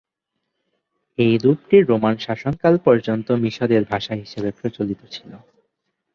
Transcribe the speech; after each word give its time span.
এই 1.19 1.33
রূপটি 1.37 1.77
রোমান 1.81 2.15
শাসনকাল 2.17 2.73
পর্যন্ত 2.85 3.27
মিশরের 3.43 3.83
সাহিত্যের 3.83 3.91
ভাষা 3.91 4.13
হিসেবে 4.15 4.49
প্রচলিত 4.59 5.01
ছিল। 5.11 5.31